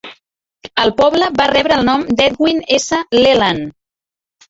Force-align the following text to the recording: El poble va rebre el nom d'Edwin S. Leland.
El 0.83 0.93
poble 1.01 1.27
va 1.43 1.47
rebre 1.53 1.79
el 1.83 1.87
nom 1.91 2.07
d'Edwin 2.17 2.65
S. 2.81 3.05
Leland. 3.25 3.73